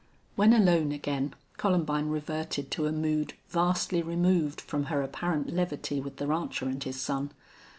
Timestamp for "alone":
0.51-0.91